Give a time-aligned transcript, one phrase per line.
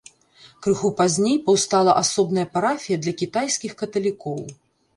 [0.67, 4.45] Крыху пазней паўстала асобная парафія для кітайскіх каталікоў.